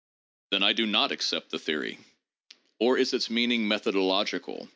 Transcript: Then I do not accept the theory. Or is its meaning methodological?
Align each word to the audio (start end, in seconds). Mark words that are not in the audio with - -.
Then 0.49 0.63
I 0.63 0.73
do 0.73 0.87
not 0.87 1.11
accept 1.11 1.51
the 1.51 1.59
theory. 1.59 1.99
Or 2.79 2.97
is 2.97 3.13
its 3.13 3.29
meaning 3.29 3.67
methodological? 3.67 4.67